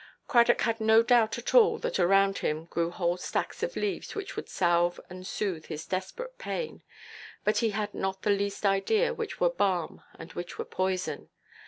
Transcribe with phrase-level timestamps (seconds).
[0.27, 4.35] Cradock had no doubt at all that around him grew whole stacks of leaves which
[4.35, 6.81] would salve and soothe his desperate pain;
[7.43, 11.29] but he had not the least idea which were balm and which were poison.